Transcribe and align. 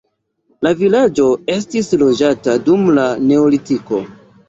La 0.67 0.71
vilaĝo 0.79 1.27
estis 1.57 1.93
loĝata 2.05 2.59
dum 2.71 2.91
la 3.01 3.07
neolitiko. 3.31 4.07